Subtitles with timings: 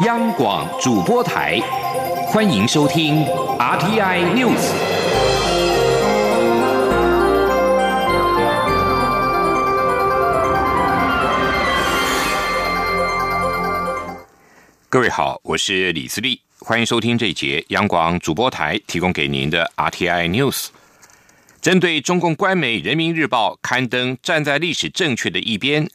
[0.00, 1.60] 央广主播台，
[2.26, 3.26] 欢迎收听
[3.58, 4.72] RTI News。
[14.88, 20.68] 各位好，我是李自立，欢迎收听这一节央广主播台提供给您的 RTI News。
[21.60, 25.86] 针对中共官媒《人民日报》刊登站在历史正确的一边，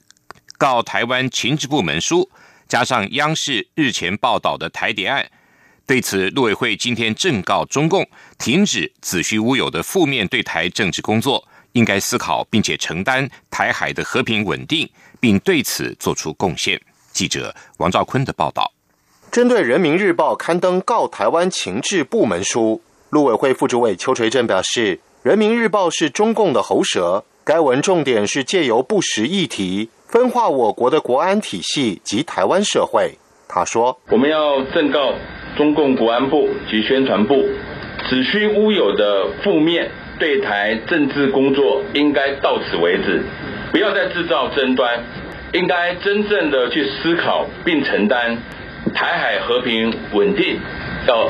[0.60, 2.30] 告台湾情治部门书。
[2.68, 5.26] 加上央视日前报道的台谍案，
[5.86, 8.08] 对此，陆委会今天正告中共
[8.38, 16.80] 停止子虚乌有的负面对台政治工作，应该思考并且承担台海的和平稳定，并对此做出贡献。
[17.14, 18.72] 记者王兆坤的报道。
[19.32, 29.90] 针对《人民日报》刊登告台湾情治部门书，陆委会副主委邱垂正表示，《人民日报》是中共的喉舌，该文重点是借由不实议题。
[30.08, 33.12] 分化我国的国安体系及台湾社会，
[33.46, 35.14] 他说：“我们要正告
[35.58, 37.36] 中共国安部及宣传部，
[38.10, 43.22] 子虚乌有的负面对台政治工作应该到此为止，
[43.74, 45.04] 不要再制造争端，
[45.52, 48.38] 应该真正的去思考并承担
[48.96, 50.58] 台海和平稳定，
[51.06, 51.30] 要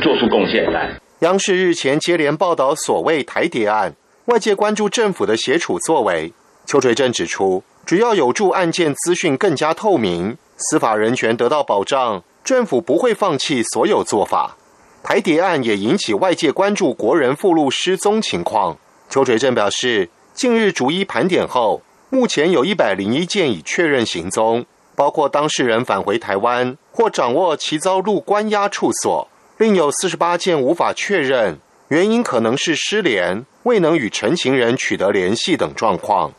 [0.00, 0.88] 做出贡献来。”
[1.22, 6.32] 央视日前接连报道所谓台谍案，外界关注政府的协处作为。
[6.64, 7.64] 邱垂正指出。
[7.88, 14.58] 只要有助案件资讯更加透明，司法人权得到保障，政府不会放弃所有做法。
[15.02, 18.76] 台谍案也引起外界关注国人附录失踪情况。
[19.08, 21.80] 邱垂正表示，近日逐一盘点后，
[22.10, 31.58] 目前有一百零一件已确认行踪，包括当事人返回台湾或掌握其遭入关押处所，另有四十八件无法确认，
[31.88, 36.30] 原因可能是失联、未能与陈情人取得联系等状况。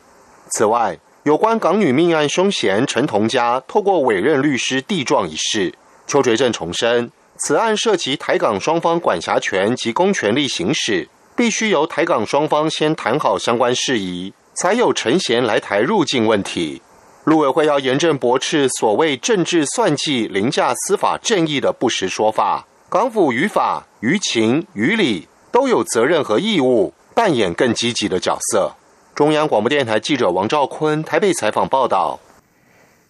[0.52, 5.74] 此外，有关港女命案凶嫌陈同佳透过委任律师递状一事，
[6.06, 16.80] 邱垂正重申，此案涉及台港双方管辖权及公权力行使，必须由台港双方先谈好相关事宜，才有陈贤来台入境问题。
[17.24, 22.66] 陆委会要严正驳斥所谓政治算计、凌驾司法正义的不实说法。
[22.88, 28.72] 港府于法、于情、于理都有责任和义务扮演更积极的角色。
[29.20, 32.18] 中央广播电台记者王兆坤台北采访报道：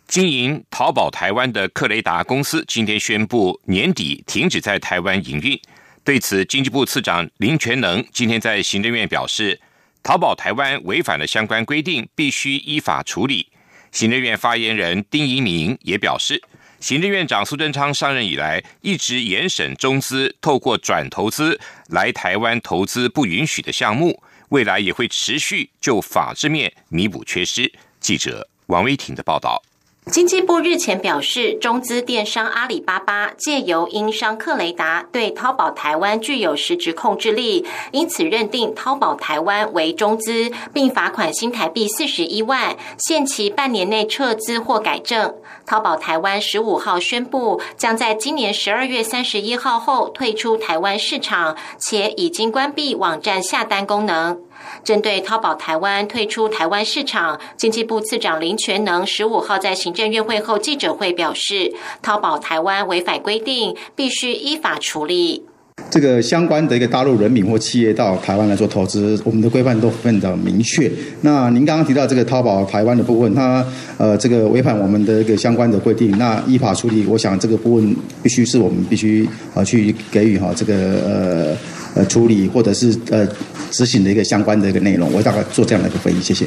[0.08, 5.56] 经营淘宝台湾的克雷达公司今天宣布年底停止在台湾营运。
[6.02, 9.60] 对此，经济部次长林全能今天在行政院表示，
[10.02, 13.46] 淘宝台湾违反了相关规定，必须依法处理。
[13.92, 16.42] 行政院发言人丁仪明也表示，
[16.80, 24.20] 行政院长苏贞昌上任以来，一直严审中资透过转投资来台湾投资不允许的项目。
[24.50, 27.72] 未来也会持续就法制面弥补缺失。
[27.98, 29.62] 记者王威婷的报道。
[30.06, 45.32] 经济部日前表示，中资电商阿里巴巴借由英商克雷达对淘宝台湾具有实质控制力，因此认定淘宝台湾为中资，并罚款新台币四十一万，限期半年内撤资或改正。
[45.64, 54.40] 淘宝台湾十五号宣布，将在今年十二月三十一号后退出台湾市场，且已经关闭网站下单功能。
[54.84, 61.72] 针对淘宝台湾退出台湾市场，经济部次长林全能十五号在行政院会后记者会表示，
[62.02, 65.44] 淘宝台湾违反规定，必须依法处理。
[65.88, 70.90] 这个相关的一个大陆人民或企业到台湾来做投资，我们的规范都分得明确。
[71.22, 73.64] 那您刚刚提到这个淘宝台湾的部分，它
[73.96, 80.74] 呃这个违反我们的一个相关的规定，那依法处理，我想这个部分必须是我们必须啊去给予哈这个
[81.06, 81.56] 呃。
[81.94, 83.26] 呃，处理或者是呃
[83.70, 86.46] 执行的一个相关的一个内容，我大概做这样的一个分析，谢谢。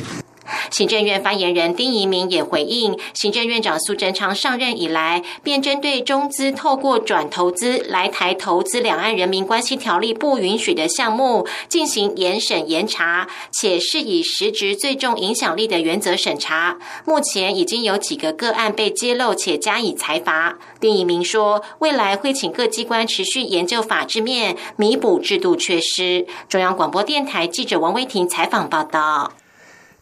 [0.74, 16.80] 行政院发言人丁仪明也回应，行政院长苏贞昌上任以来，便针对中资透过转投资来台投资两岸人民关系条例不允许的项目，进行严审严查，且是以实质最重影响力的原则审查。
[17.06, 20.58] 目前已经有几个个案被揭露且加以裁罚。
[20.80, 26.26] 丁仪明说，未来会请各机关持续研究法制面，弥补制度缺失。
[26.50, 29.34] 中央广播电台记者王威婷采访报道。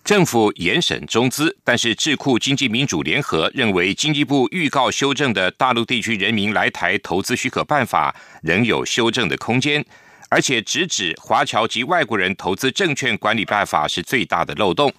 [0.03, 9.85] 政府严审中资，但是智库经济民主联合认为，经济部预告修正的大陆地区人民来台投资许可办法仍有修正的空间，
[10.29, 14.91] 而且直指华侨及外国人投资证券管理办法是最大的漏洞。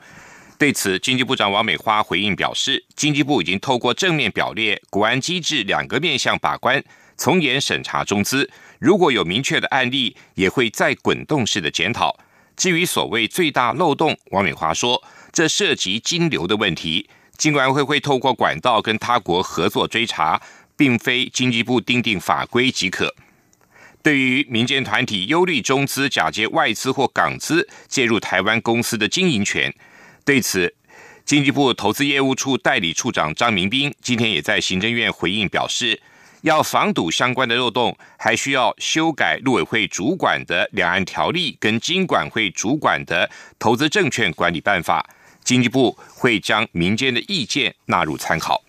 [0.56, 6.82] 对此，经济部长王美花回应表示，经济部已经透过正面表列国安机制两个面向把关，
[7.16, 12.16] 从严审查中资，如果有明确的案例，也会再滚动式的检讨。
[12.62, 20.40] 至于所谓最大漏洞，王美华说，这涉及金流的问题，金管会会透过管道跟他国合作追查，
[20.76, 23.12] 并非经济部订定法规即可。
[24.00, 29.74] 对于民间团体忧虑中资假借外资或港资介入台湾公司的经营权，
[30.24, 30.72] 对此，
[31.24, 36.00] 经济部投资业务处代理处长张明斌今天也在行政院回应表示，
[36.42, 43.28] 要防堵相关的漏洞，还需要修改陆委会主管的两岸条例跟经管会主管的
[43.58, 45.08] 投资证券管理办法。
[45.42, 48.62] 经济部会将民间的意见纳入参考。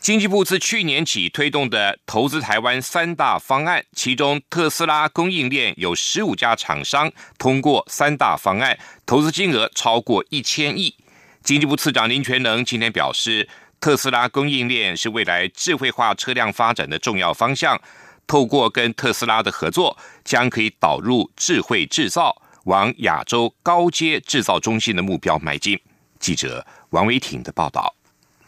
[0.00, 10.94] 经济部自去年起推动的投资台湾三大方案，其中特斯拉供应链有十五家厂商通过三大方案，投资金额超过一千亿。
[11.42, 13.48] 经济部次长林全能今天表示，
[13.80, 17.80] 特斯拉供应链是未来智慧化车辆发展的重要方向。
[18.26, 25.80] 透过跟特斯拉的合作，将可以导入智慧制造，往亚洲高阶制造中心的目标迈进。
[26.18, 27.94] 记者王维挺的报道。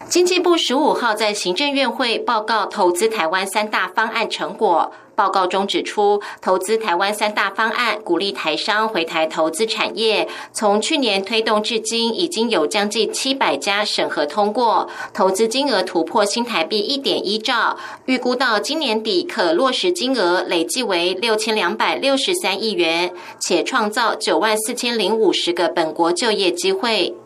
[0.08, 4.92] 经济部十五号在行政院会报告投资台湾三大方案成果。
[5.20, 17.76] 报告中指出，投资台湾三大方案鼓励台商回台投资产业，从去年推动至今，已经有将近七百家审核通过，投资金额突破新台币一点一兆，
[18.06, 27.19] 预估到今年底可落实金额累计为六千两百六十三亿元，且创造九万四千零五十个本国就业机会。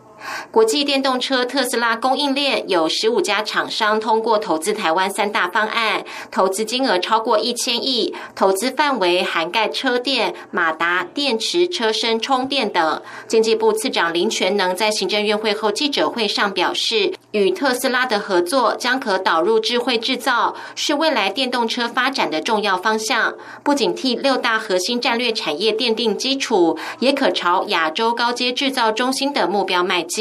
[0.51, 13.01] 国际电动车特斯拉供应链有十五家厂商通过投资台湾三大方案，投资金额超过一千亿，投资范围涵盖车电、马达、电池、车身、充电等。
[13.27, 23.35] 经济部次长林全能在行政院会后记者会上表示，与特斯拉的合作将可导入智慧制造，是未来电动车发展的重要方向。
[23.63, 30.14] 不仅替六大核心战略产业奠定基础，也可朝亚洲高阶制造中心的目标迈进。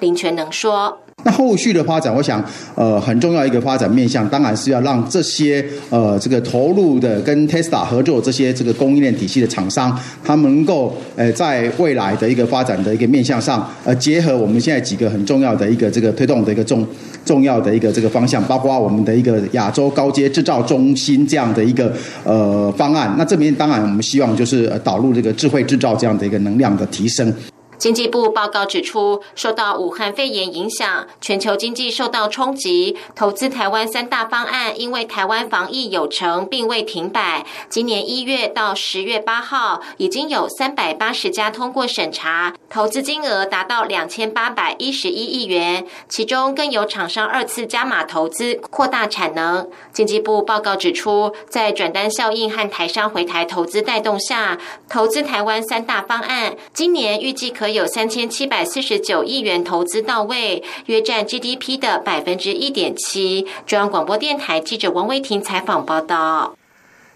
[0.00, 0.98] 林全能说。
[1.24, 2.42] 那后续的发展，我想，
[2.76, 16.86] 呃，很重要一个发展面向，当然是要让这些呃这个投入的跟 Tesla 合作这些这个供应链体系的厂商，他们能够呃在未来的一个发展的一个面向上，呃，结合我们现在几个很重要的一个这个推动的一个重
[17.24, 21.92] 重要的一个这个方向，包括我们的一个亚洲高阶制造中心这样的一个
[22.22, 23.12] 呃方案。
[23.18, 27.34] 那这边当然我们希望就是呃导入这个智慧制造这样的一个能量的提升。
[27.78, 32.96] 经济部报告指出，受到武汉肺炎影响，全球经济受到冲击。
[33.14, 37.46] 投资台湾三大方案，因为台湾防疫有成，并未停摆。
[37.68, 45.86] 今年一月到十月八号，已经有三百八十家通过审查，投资金额达到两千八百一十一亿元。
[46.08, 49.70] 其中更有厂商二次加码投资，扩大产能。
[49.92, 54.58] 经济部报告指出，在转单效应和台商回台投资带动下，
[54.88, 57.67] 投资台湾三大方案，今年预计可。
[57.70, 63.46] 有三千七百四十九亿元投资到位，约占 GDP 的百分之一点七。
[63.66, 66.56] 中央广播电台记者王威婷采访报道。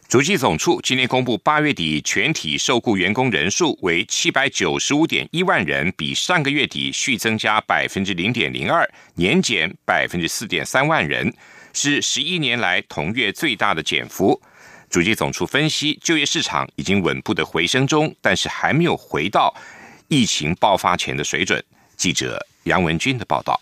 [0.08, 11.32] 主计总处今天公布八月底全体受雇员工人数为七百九十五点一万人，比上个月底续增加百分之零点零二，年减百分之四点三万人，
[11.72, 14.38] 是十一年来同月最大的减幅。
[14.90, 19.54] 主计总处分析，就业市场已经稳步的回升中，但是还没有回到。
[20.12, 21.64] 疫情爆发前的水准。
[21.96, 23.58] 记者杨文军的报道。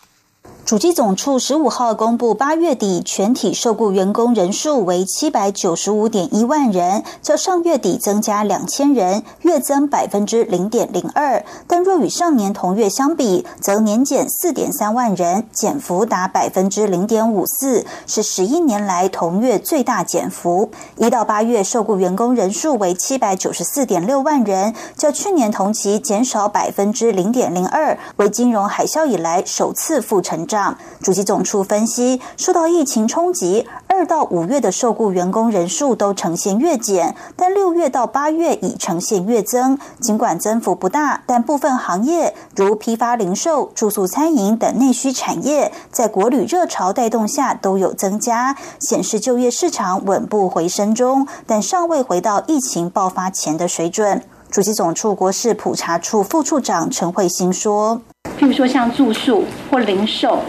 [0.71, 11.45] 主机总处十五号公布，八月底全体受雇员工人数为七百九十五点一万人，较上月底增加两千人，月增百分之零点零二。
[11.67, 20.71] 但若与上年同月相比，则年减四点三万人，减幅达百分之零点五四，是十一年来同月最大减幅。
[20.99, 30.60] 一到八月受雇员工人数为七百九十四点六万人，较去年同期减少百分之零点零二，为金融海啸以来首次负成长。
[31.01, 39.79] 主机总处分析，受到疫情冲击，二到五月的受雇员工人数都呈现月减，但六月到八月已呈现月增。
[40.01, 54.23] 尽管增幅不大，但部分行业如批发、零售、住宿、餐饮等内需产业，在国旅热潮带动下都有增加，显示就业市场稳步回升中，但尚未回到疫情爆发前的水准。
[54.51, 58.01] 主机总处国事普查处副处长陈慧欣说。
[58.41, 60.43] 譬如说像住宿或零售，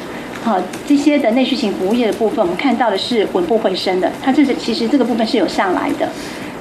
[0.45, 0.57] 好
[0.87, 4.09] 这些的内需型服务业的部分，我们看到的是稳步回升的。
[4.23, 6.07] 它这是其实这个部分是有上来的。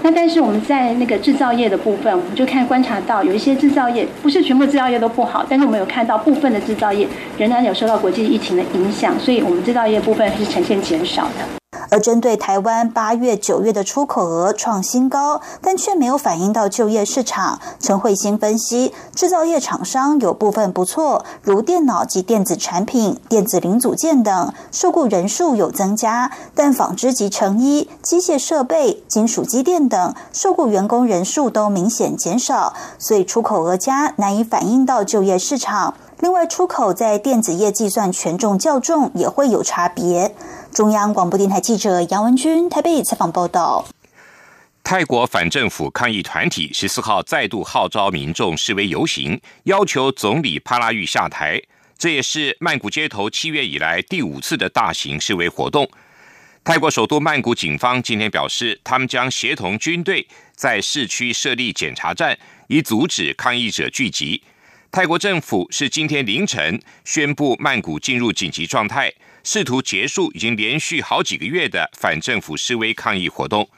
[0.03, 7.07] 那但是我们在那个制造业的部分，我们就看观察到有一些制造业不是全部制造业都不好，但是我们有看到部分的制造业
[7.39, 11.60] 仍然有受到国际疫情的影响，所以我们制造业部分是呈现减少的。
[11.91, 17.61] 而针对台湾八月、九月的出口额创新高，但却没有反映到就业市场。
[17.79, 35.95] 陈慧欣分析，制造业厂商有部分不错，如电脑及电子产品、电子零组件等，受雇人数有增加，但纺织及成衣、机械设备、金属机电等受雇员工人数都明显减少，所以出口额加，难以反映到就业市场。
[36.21, 40.35] 另外，出口在电子业计算权重较重，也会有差别。
[40.73, 43.85] 中央广播电台记者杨文君台北采访报道。
[44.85, 51.61] 泰国反政府抗议团体十四号再度号召民众示威游行，要求总理帕拉育下台。
[51.99, 55.89] 这也是曼谷街头七月以来第五次的大型示威活动。
[56.63, 64.43] 泰国首都曼谷警方今天表示，他们将协同军队在市区设立检查站，以阻止抗议者聚集。
[64.93, 69.13] 泰国政府是今天凌晨宣布曼谷进入紧急状态，
[69.43, 73.69] 试图结束已经连续好几个月的反政府示威抗议活动。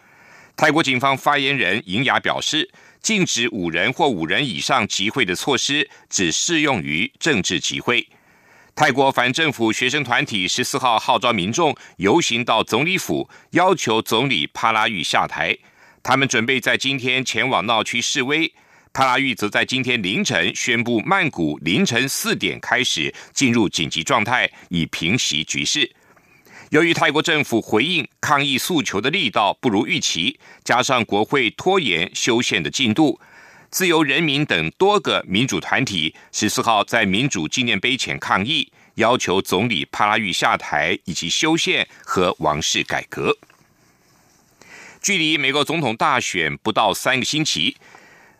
[0.57, 8.07] 泰国警方发言人尹雅表示，禁止五人或五人以上集会的措施只适用于政治集会。
[8.75, 15.57] 泰国反政府学生团体十四号号召民众游行到总理府，要求总理帕拉育下台。
[16.02, 18.52] 他们准备在今天前往闹区示威。
[18.92, 25.90] 帕拉育则在今天凌晨宣布，曼谷凌晨四点开始进入紧急状态，以平息局势。
[26.68, 33.18] 由于泰国政府回应抗议诉求的力道不如预期，加上国会拖延修宪的进度，
[33.70, 43.38] 自由人民等多个民主团体十四号在民主纪念碑前抗议，要求总理帕拉育下台以及修宪和王室改革。
[45.00, 47.75] 距离美国总统大选不到三个星期。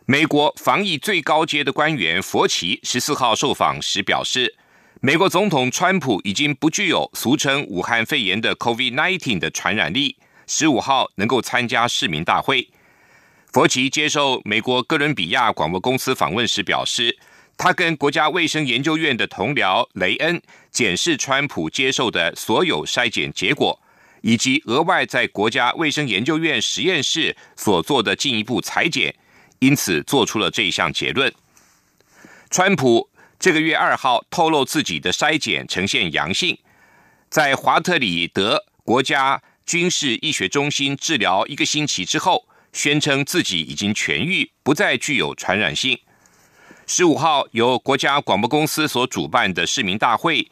[0.05, 4.53] 美国防疫最高阶的官员佛奇十四号受访时表示，
[4.99, 12.67] 美国总统川普已经不具有俗称武汉肺炎的 COVID-19 的传染力，十五号能够参加市民大会。
[13.53, 17.17] 佛奇接受美国哥伦比亚广播公司访问时表示，
[17.55, 23.79] 他跟国家卫生研究院的同僚雷恩检视川普接受的所有筛检结果，
[24.19, 29.15] 以及额外在国家卫生研究院实验室所做的进一步裁剪。
[29.63, 31.33] 因此，做出了这一项结论。
[32.49, 36.57] 川普这个月二号透露自己的筛检呈现阳性，
[37.29, 45.97] 在华特里德国家军事医学中心治疗一个星期之后，宣称自己已经痊愈，不再具有传染性。
[46.85, 50.45] 十五号由国家广播公司所主办的市民大会，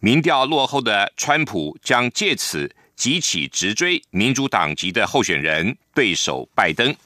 [0.00, 6.96] 民调落后的川普将借此急起直追民主党籍的候选人对手拜登。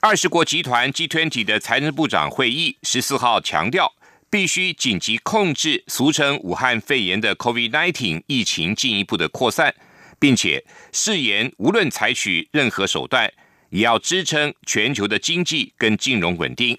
[0.00, 3.92] 二十国集团 G20 的财政部长会议十四号强调，
[4.30, 9.74] 必须紧急控制俗称武汉肺炎的 COVID-19 疫情进一步的扩散，
[10.20, 13.28] 并且誓言无论采取任何手段，
[13.70, 16.78] 也要支撑全球的经济跟金融稳定。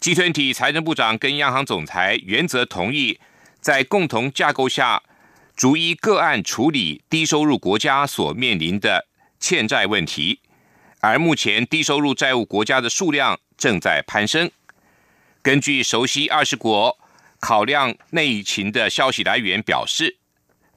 [0.00, 3.18] G20 财政部长跟央行总裁原则同意，
[3.60, 5.02] 在共同架构下，
[5.56, 9.08] 逐一个案处理低收入国家所面临的
[9.40, 10.38] 欠债问题。
[11.00, 14.50] 而目前低收入债务国家的数量正在攀升。
[15.42, 16.98] 根据熟悉二十国
[17.38, 20.16] 考量内情的消息来源表示，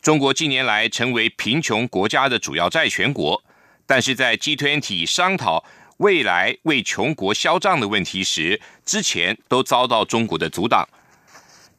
[0.01, 3.43] 中国近年来成为贫穷国家的主要债权国，
[3.85, 5.65] 但是在 G20 商讨
[5.97, 10.87] 未来为穷国销账的问题时，之前都遭到中国的阻挡。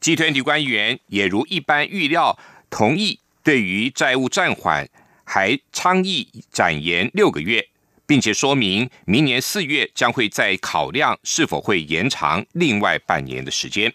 [0.02, 4.86] G20 官员也如一般预料，同意对于债务暂缓，
[5.24, 7.68] 还倡议展延六个月。
[8.06, 13.92] 并且说明，明年四月将会再考量是否会延长另外半年的时间。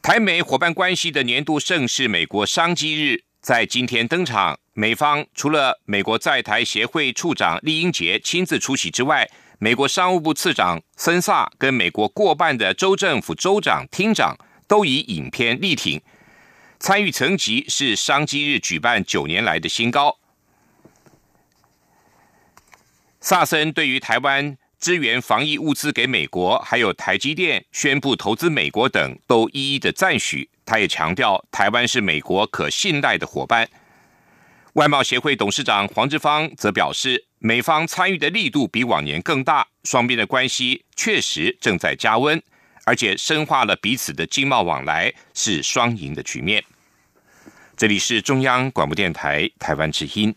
[0.00, 4.58] 台美伙伴关系的年度盛事——美国商机日，在今天登场。
[4.72, 9.28] 美方除了美国在台协会处长厉英杰亲自出席之外，
[9.58, 14.36] 美国商务部次长森萨跟美国过半的州政府州长、厅长
[14.68, 16.00] 都以影片力挺，
[16.78, 20.18] 参与层级是商机日举办九年来的新高。
[23.26, 30.48] 萨森对于台湾支援防疫物资给美国，还有台积电宣布投资美国等，都一一的赞许。
[30.64, 33.68] 他也强调，台湾是美国可信赖的伙伴。
[34.74, 42.40] 外贸协会董事长黄志芳则表示，美方参与的力度比往年更大，双边的关系确实正在加温，
[42.84, 46.62] 而且深化了彼此的经贸往来，是双赢的局面。
[47.76, 50.32] 这里是中央广播电台台湾之音。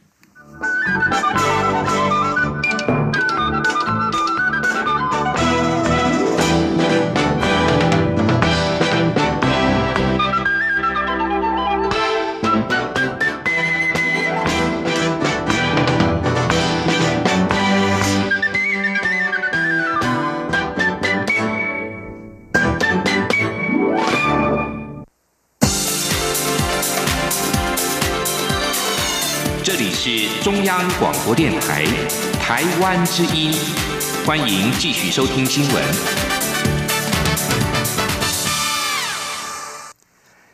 [30.09, 31.85] 是中央广播电台
[32.41, 33.53] 台湾之音，
[34.25, 35.83] 欢迎继续收听新闻。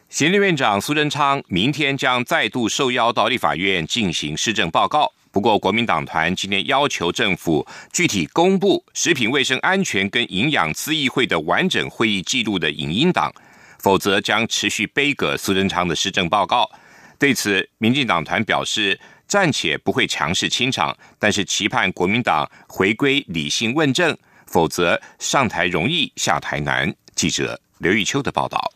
[0.10, 5.10] 行政院长苏贞昌明天将再度受邀到立法院进行施政报告。
[5.32, 13.34] 不过，国民党团今天要求政府具体公布食品卫生安全跟营养咨议会的完整会议记录的影音档，
[13.80, 16.70] 否则将持续背阁苏贞昌的施政报告。
[17.18, 26.94] 对此，民进党团表示暂且不会强势清场，但是期盼国民党回归理性问政，否则上台容易下台难。
[27.15, 28.72] 记者刘玉秋的报道。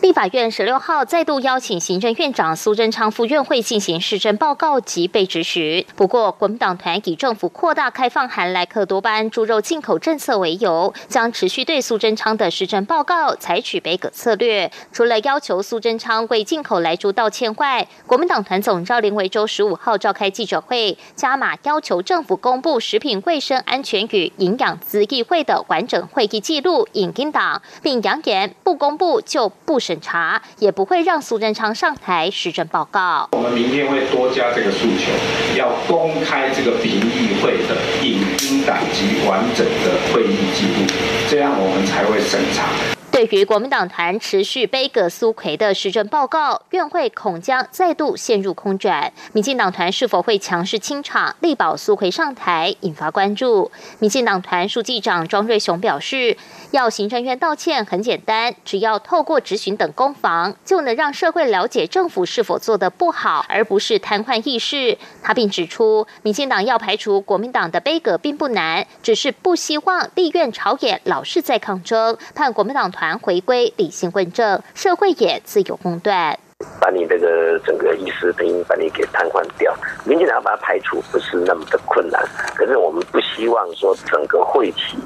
[0.00, 5.84] 立法院十六号再度邀请行政院长苏贞昌赴院会进行施政报告及被质询。
[5.96, 14.70] 不过，国民党团以政府扩大开放含莱克多巴胺猪肉进口政策为由，将持续对苏贞昌的施政报告采取北葛策略。
[14.92, 29.52] 除了要求苏贞昌为进口来猪道歉外，国民党团总召林维洲十五号召开记者会，加码要求政府公布食品卫生安全与营养资议会的完整会议记录影音档，并扬言不公布就。
[29.66, 33.28] 不审查，也不会让苏贞昌上台施政报告。
[33.32, 40.86] 我们明天会多加这个诉求，要公开这个评议会的影音档及完整的会议记录，
[41.28, 42.95] 这样我们才会审查。
[43.16, 49.10] 对于国民党团持续背葛苏奎的施政报告，院会恐将再度陷入空转。
[49.32, 53.70] 民进党团是否会强势清场，力保苏奎上台，引发关注。
[54.00, 56.36] 民进党团书记长庄瑞雄表示，
[56.72, 64.98] 要行政院道歉很简单，只要透过质询等攻防，就能让社会了解政府是否做得不好，而不是瘫痪议事。
[65.22, 73.05] 他并指出，民进党要排除国民党的背葛并不难，只是不希望立院朝野老是在抗争，盼国民党团。
[73.14, 76.38] 回归理性问政，社会也自有公断。
[76.80, 79.76] 把你这个整个议事厅把你给瘫痪掉，
[80.06, 82.22] 民进党要把它排除不是那么的困难，
[82.54, 84.96] 可是我们不希望说整个会期。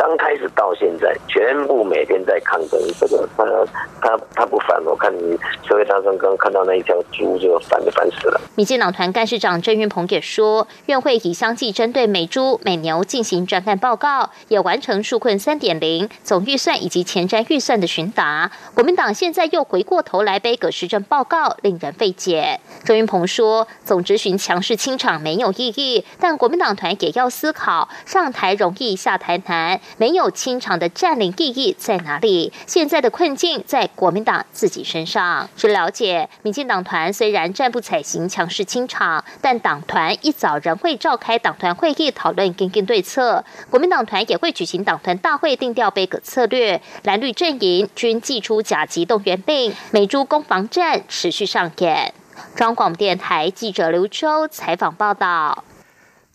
[0.00, 2.80] 刚开始到现在，全部每天在抗争。
[2.98, 3.44] 这个他
[4.00, 5.36] 他他不烦，我看你
[5.68, 8.40] 社会大众刚看到那一条猪就烦就烦死了。
[8.54, 18.50] 民进党团干事长郑运鹏也说，院会已相继针对美猪美牛进行专案报告，也完成纾困三点零总预算以及前瞻预算的询答。
[18.72, 22.58] 国民党现在又回过头来背葛施政报告，令人费解。
[22.84, 29.78] 郑运鹏说，总执行强势清场没有意义，但国民党团也要思考，上台容易下台难。
[29.96, 32.52] 没有清场的占领意义在哪里？
[32.66, 35.48] 现在的困境在国民党自己身上。
[35.56, 43.44] 据了解，民进党团虽然暂不采行强势清场，但党团一早仍会召开党团会议讨论跟进对策。
[43.68, 46.80] 国民党团也会举行党团大会定调杯葛策略。
[47.04, 52.14] 蓝绿阵营均祭出甲级动员令，美珠攻防战持续上演。
[52.54, 55.64] 中广电台记者刘秋采访报道。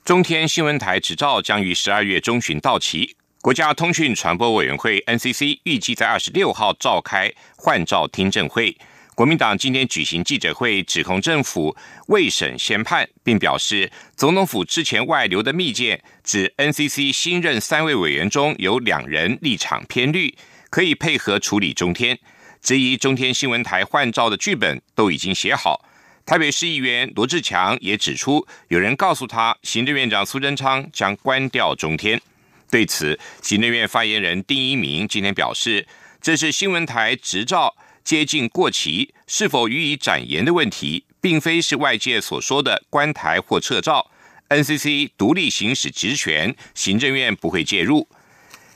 [0.03, 3.15] 中天新闻台执照将于十二月中旬到期。
[3.45, 8.75] 国家通讯传播委员会 NCC 预计在二十六号召开换照听证会。
[9.13, 11.77] 国民党今天举行记者会，指控政府
[12.07, 20.33] 未审先判，并表示总统府之前外流的密件，指 NCC 新任三位委员中有两人立场偏绿，
[20.71, 22.17] 可以配合处理中天。
[22.63, 25.85] 质疑中天新闻台换照的剧本都已经写好。
[26.25, 32.19] 台北市议员罗志强也指出，有人告诉他，行政院长苏贞昌将关掉中天。
[32.75, 35.87] 对此，行政院发言人丁一鸣今天表示，
[36.21, 44.11] 这是新闻台执照接近过期，是否予以展延的问题，并非是外界所说的关台或撤照。
[44.49, 48.09] NCC 独立行使职权，行政院不会介入。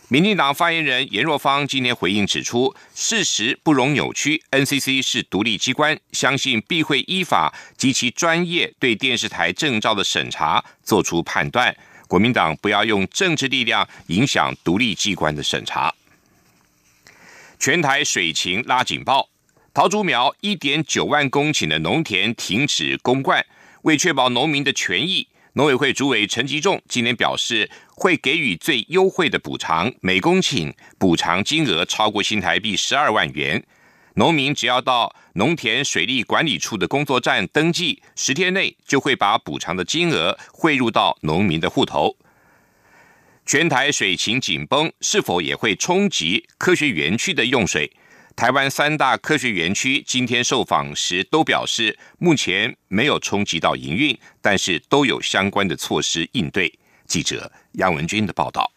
[0.07, 11.75] 民进党发言人严若芳今天回应指出，事实不容扭曲，NCC 是独立机关，相信必会依法及其专业对电视台证照的审查做出判断。
[12.09, 15.93] 国民党不要用政治力量影响独立机关的审查。
[17.59, 19.29] 全台水情拉警报，
[19.71, 23.45] 桃竹苗一点九万公顷的农田停止公灌，
[23.83, 33.63] 为确保农民的权益，农委会主委陈吉仲今天表示，会给予最优惠的补偿，每公顷补偿金额超过新台币十二万元。
[34.19, 42.17] 农民只要到农田水利管理处的工作站登记，十天内就会把补偿的金额汇入到农民的户头。
[43.45, 47.89] 全台水情紧绷，是否也会冲击科学园区的用水？
[48.35, 56.69] 台湾三大科学园区今天受访时都表示，目前没有冲击到营运，但是都有相关的措施应对。
[57.07, 58.69] 记者杨文军的报道。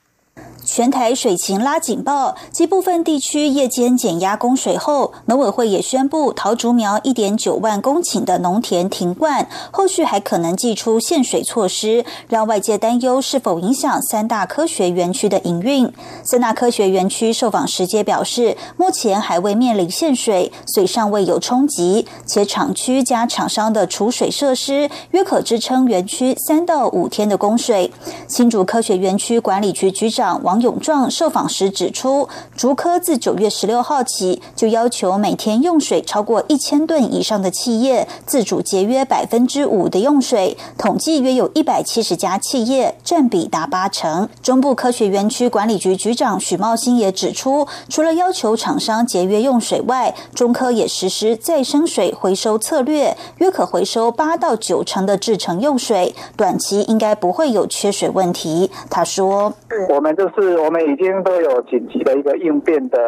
[0.65, 15.93] 全台水情拉警报，及部分地区夜间减压供水后，农委会也宣布桃竹苗一点九万公顷的农田停灌，后续还可能祭出限水措施，让外界担忧是否影响三大科学园区的营运。
[16.23, 27.93] 三大科学园区受访时皆表示，目前还未面临限水，水尚未有冲击，且厂区加厂商的储水设施约可支撑园区三到五天的供水。
[28.29, 30.52] 新竹科学园区管理局局长王。
[30.53, 44.29] 王永壮受访时指出，竹科自九月十六号起就要求每天用水超过一千吨以上的企业自主节约百分之五的用水，统计约有一百七十家企业，占比达八成。
[44.43, 58.71] 中部科学园区管理局局长许茂兴也指出，除了要求厂商节约用水外，中科也实施再生水回收策略，约可回收八到九成的制成用水，短期应该不会有缺水问题。
[58.91, 59.51] 他说
[59.89, 62.99] ：“我们就是。”是我们已经都有紧急的一个应变的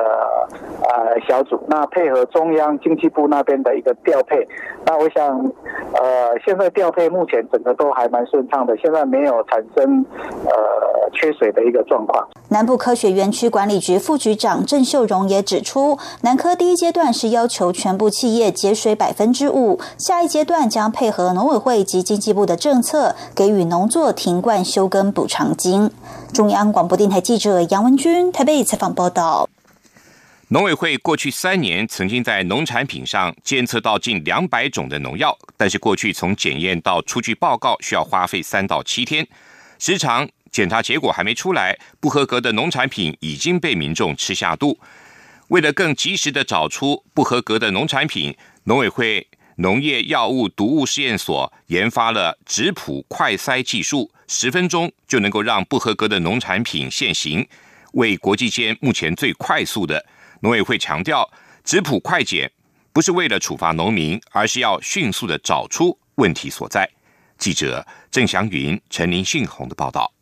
[0.83, 4.47] 呃小组，那配合中央经济部那边的一个调配，
[4.87, 5.39] 那我想
[5.95, 10.05] 呃现在调配目前整个都还蛮顺畅的，现在没有产生
[10.45, 12.27] 呃缺水的一个状况。
[12.51, 25.91] 南部科学园区管理局副局长郑秀荣也指出，南科第一阶段是要求全部企业节水百分之五，下一阶段将配合农委会及经济部的政策，给予农作停灌休耕补偿金。
[26.33, 29.49] 中央广播电台记者杨文君台北采访报道：
[30.49, 39.27] 农委会过去三年曾经在农产品上监测到近两百种的农药，但是过去从检验到出具报告需要花费三到七天，
[39.79, 44.79] 时常检查结果还没出来，不合格的农产品已经被民众吃下肚。
[45.49, 54.11] 为了更及时的找出不合格的农产品，农委会农业药物毒物试验所研发了质谱快筛技术。
[54.27, 57.47] 十分钟就能够让不合格的农产品现行，
[57.93, 60.05] 为国际间目前最快速的。
[60.41, 61.31] 农委会强调，
[61.63, 62.51] 质谱快检
[62.91, 66.89] 不是为了处罚农民，而是要迅速的找出问题所在。
[67.37, 70.14] 记者郑祥云、陈林信宏的报道。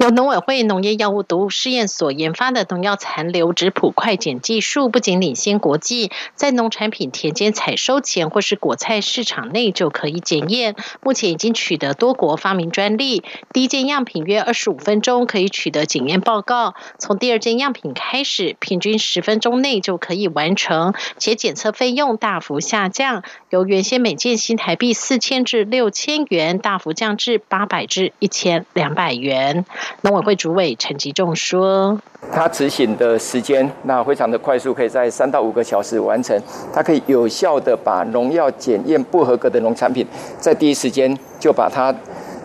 [0.00, 10.76] 由农委会农业药物毒物试验所研发的农药残留质谱快检技术，不仅领先国际，在农产品田间采收前或是果菜市场内就可以检验。
[11.02, 29.64] 目前已经取得多国发明专利，第一件样品约二十五分钟可以取得检验报告，从第二件样品开始，平均十分钟内就可以完成，且检测费用大幅下降，由原先每件新台币四千至六千元，大幅降至八百至一千两百元。
[30.02, 31.98] 农委会主委陈吉仲说
[32.32, 36.38] ：“它执行的时间那非常的快速，可以在三到五个小时完成。
[36.72, 40.06] 它可以有效的把农药检验不合格的农产品，
[40.38, 41.94] 在第一时间就把它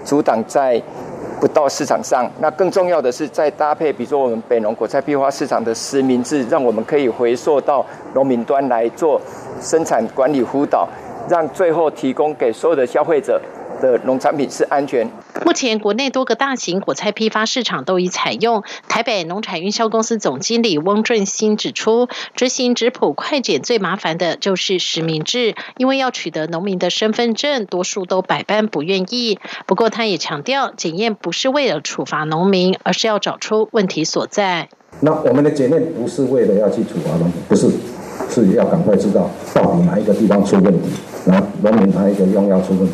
[0.03, 0.81] 阻挡在
[1.39, 2.29] 不到市场上。
[2.39, 9.19] 那更重要的是，在搭配比如说我们北农果菜批发市场的实名制，让我们可以回溯到农民端来做
[9.61, 10.87] 生产管理辅导，
[11.29, 13.39] 让最后提供给所有的消费者。”
[13.81, 15.09] 的农产品是安全。
[15.45, 18.63] 目前国内多个大型果菜批发市场都已采用。
[18.87, 29.39] 台北农产运销公司总经理翁俊兴指出，执行质谱快检最麻烦的就是实名制，因为要取得农民的身份证，多数都百般不愿意。
[29.65, 34.69] 不过他也强调，检验不是为了处罚农民，而是要找出问题所在。
[34.99, 37.69] 那我们的检验不是为了要去处罚农民，不是，
[38.29, 40.89] 是要赶快知道到底哪一个地方出问题，
[41.25, 42.93] 然后农民哪一个用药出问题。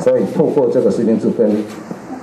[0.00, 1.50] 所以透过这个时间制跟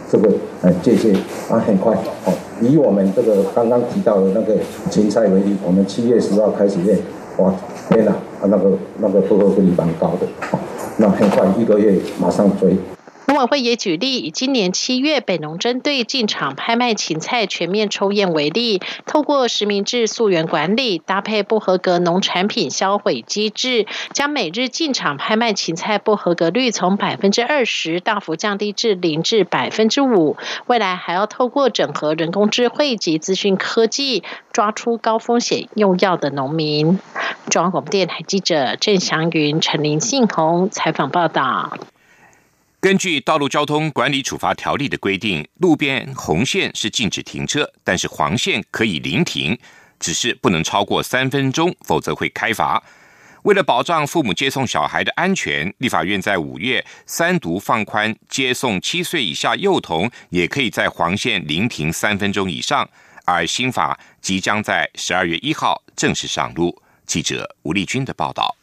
[0.09, 0.29] 这个
[0.61, 1.13] 呃界限
[1.49, 1.93] 啊，很快
[2.25, 2.33] 哦。
[2.61, 4.55] 以我们这个刚刚提到的那个
[4.89, 6.97] 芹菜为例，我们七月十号开始练，
[7.37, 7.53] 哇，
[7.89, 10.59] 天哪，啊那个那个负荷率蛮高的，哦
[10.97, 12.77] 那很快一个月马上追。
[13.25, 30.35] 农委会也举例，以今年七月北农针对进场拍卖芹菜全面抽验为例，透过实名制溯源管理，搭配不合格农产品销毁机制，将每日进场拍卖芹菜不合格率从百分之二十大幅降低至零至百分之五。
[30.67, 36.99] 未来还要透过整合人工智慧及资讯科技，抓出高风险用药的农民。
[37.49, 41.77] 中央广播电台记者郑祥云、陈林信宏采访报道。
[42.83, 49.57] 根据《道路交通管理处罚条例》的规定，路边红线是禁止停车，但是黄线可以临停，
[50.01, 52.83] 只是不能超过三分钟，否则会开罚。
[53.43, 62.85] 为了保障父母接送小孩的安全，立法院在五月三读放宽接送七岁以下幼童也可以在黄线临停三分钟以上，
[63.23, 66.77] 而新法即将在十二月一号正式上路。
[67.05, 68.53] 记者吴丽君的报道。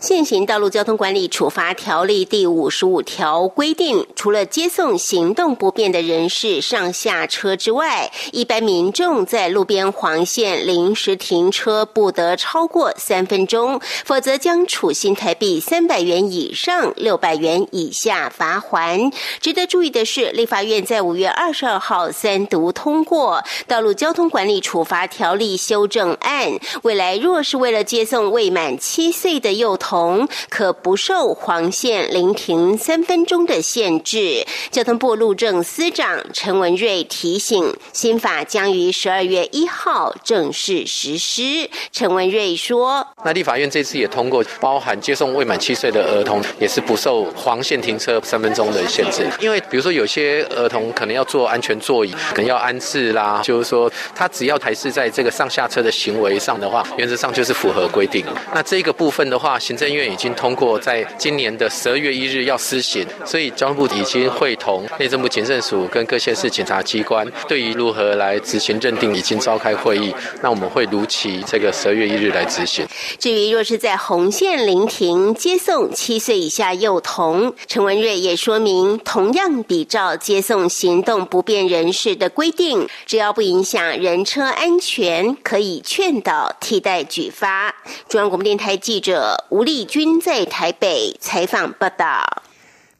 [0.00, 19.10] 现行道路交通管理处罚条例第五十五条规定，除了接送行动不便的人士上下车之外，一般民众在路边黄线临时停车不得超过三分钟，否则将处新台币三百元以上六百元以下罚还。
[19.40, 26.50] 值得注意的是，立法院在五月二十二号三读通过《道路交通管理处罚条例修正案》，
[26.82, 34.44] 未来若是为了接送未满七岁的幼童，同可不受黄线临停三分钟的限制。
[34.70, 41.68] 交通部路政司长陈文瑞提醒，新法将于十二月一号正式实施。
[41.92, 49.26] 陈文瑞说：“那立法院这次也通过，包含接送未满七岁的儿童，也是不受黄线停车三分钟的限制。
[49.40, 58.24] 因为比如说有些儿童可能要坐安全座椅，可能要安置啦，就是说他只要还是在这个上下车的行为上的话，原则上就是符合规定。
[58.54, 70.14] 那这个部分的话，行政院已经通过，在今年的十二月一日要施行，所以交通部已经会同内政部警政署跟各县市检察机关，对于如何来执行认定，已经召开会议。
[70.40, 72.86] 那我们会如期这个十二月一日来执行。
[73.18, 87.74] 至于若是在红线临停接送七岁以下幼童，陈文瑞也说明，同样比照接送行动不便人士的规定，只要不影响人车安全，可以劝导替代举发。
[88.08, 89.64] 中央广播电台记者吴。
[89.64, 92.42] 丽君在台北采访报道，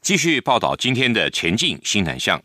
[0.01, 2.43] 继续报道今天的前进新南向。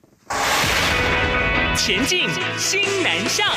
[1.78, 3.48] 前进新南向。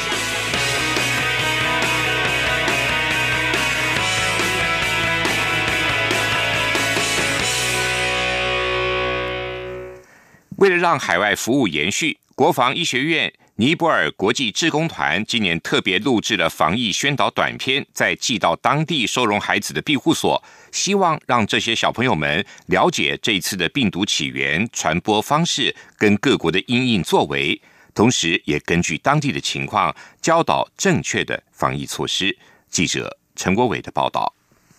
[10.59, 13.33] 为了让海外服务延续，国防医学院。
[13.57, 27.63] 尼泊尔国际志工团今年特别录制了防疫宣导短片，在寄到当地收容孩子的庇护所，希望让这些小朋友们了解这一次的病毒起源、传播方式跟各国的因应作为，
[27.95, 32.37] 同时也根据当地的情况教导正确的防疫措施。
[32.69, 34.35] 记者陈国伟的报道。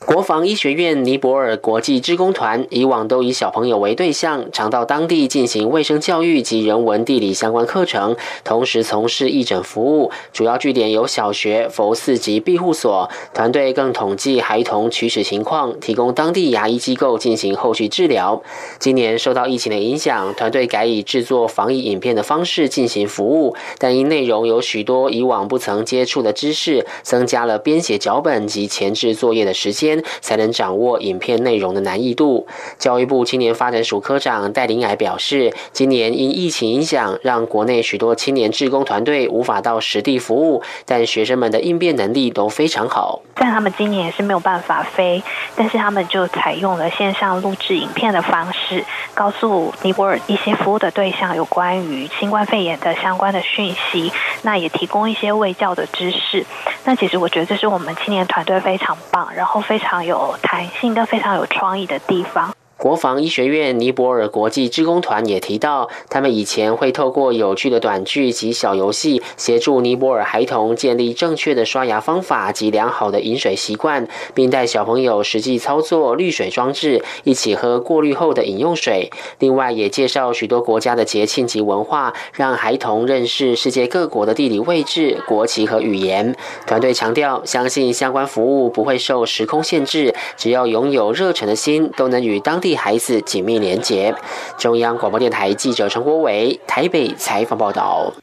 [0.06, 10.12] 国防医学院尼泊尔国际职工团以往都以小朋友为对象，常到当地进行卫生教育及人文地理相关课程，同时从事义诊服务。
[10.32, 13.10] 主要据点有小学、佛寺及庇护所。
[13.34, 18.44] 团队更统计孩童龋齿情况，提供当地牙医机构进行后续治疗。
[18.78, 29.95] 今年受到疫情的影响，团队改以制作防疫影片的方式进行服务，但因内容有许多以往不曾接触的知识，增加了编写脚本及前置作业的时间。
[30.22, 32.48] 才能掌握影片内容的难易度。
[32.78, 43.22] 教育部青年发展署科长戴林矮表示，今年因疫情影响，让国内许多青年志工团队无法到实地服务，但学生们的应变能力都非常好。
[43.36, 45.22] 但他们今年是没有办法飞，
[45.56, 54.12] 但是他们就采用了线上录制影片的方式，告诉尼泊尔一些服务的对象有关于新冠肺炎的相关的讯息，
[54.44, 56.46] 那也提供一些卫教的知识。
[56.84, 59.85] 那其实我觉得这是我们青年团队非常棒，然后非常。
[59.86, 62.52] 非常有弹性跟非常有创意的地方。
[62.78, 79.10] 国防医学院尼泊尔国际职工团也提到，他们以前会透过有趣的短剧及小游戏，协助尼泊尔孩童建立正确的刷牙方法及良好的饮水习惯，并带小朋友实际操作滤水装置，一起喝过滤后的饮用水。
[79.40, 86.36] 另外，也介绍许多国家的节庆及文化，让孩童认识世界各国的地理位置、国旗和语言。
[86.68, 92.60] 团队强调，相信相关服务不会受时空限制，只要拥有热忱的心，都能与当。
[92.74, 94.16] 孩子紧密连结。
[94.58, 98.14] 中央广播电台记者陈国伟台北采访报道。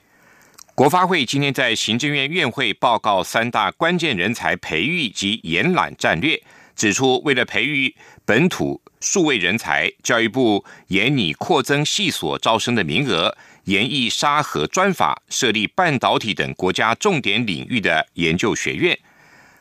[0.74, 6.42] 国发会今天在行政院院会报告三大关键人才培育及延揽战略，
[6.74, 18.98] 指出为了培育本土数位人才，教育部严拟扩增系所招生的名额，研议沙河专法，设立半导体等国家重点领域的研究学院。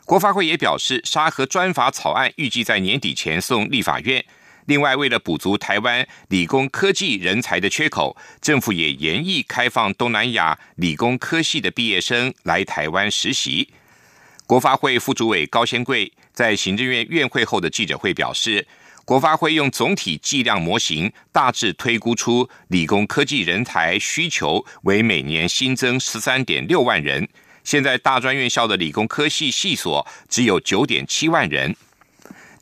[0.06, 4.24] 国发会也表示，沙河专法草案预计在年底前送立法院。
[4.66, 13.68] 另外，为了补足台湾理工科技人才的缺口，政府也严议开放东南亚理工科系的毕业生来台湾实习。
[14.46, 18.66] 国发会副主委高先贵在行政院院会后的记者会表示，
[19.04, 27.28] 国发会用总体计量模型，大致推估出理工科技人才需求为每年新增十三点六万人。
[27.64, 31.74] 现在大专院校的理工科系系所只有九点七万人。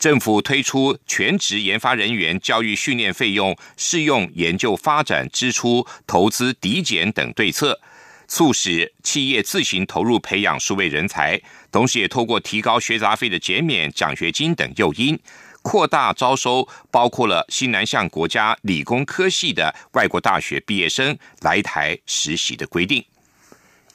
[0.01, 7.79] 政府推出全职研发人员教育训练费用适用研究发展支出投资抵减等对策，
[8.27, 11.39] 促使企业自行投入培养数位人才，
[11.71, 15.19] 同时也透过提高学杂费的减免、奖学金等诱因，
[15.61, 23.05] 扩大招收包括了新南向国家理工科系的外国大学毕业生来台实习的规定。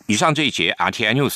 [0.07, 1.31] 以上这一节 RTI News